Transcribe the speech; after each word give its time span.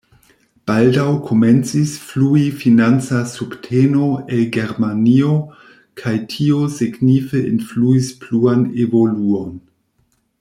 Baldaŭ 0.69 1.03
komencis 1.25 1.91
flui 2.05 2.45
financa 2.61 3.19
subteno 3.33 4.07
el 4.37 4.41
Germanio 4.57 5.31
kaj 6.03 6.15
tio 6.35 6.63
signife 6.79 7.43
influis 7.53 8.09
pluan 8.25 8.65
evoluon. 8.87 9.55